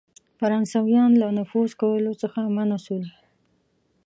[0.39, 3.05] فرانسیویان له نفوذ کولو څخه منع سول.